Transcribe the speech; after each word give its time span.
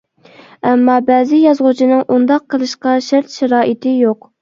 ئەمما، 0.69 0.95
بەزى 1.09 1.43
يازغۇچىنىڭ 1.43 2.03
ئۇنداق 2.17 2.51
قىلىشقا 2.57 2.99
شەرت-شارائىتى 3.13 3.99
يوق. 4.05 4.33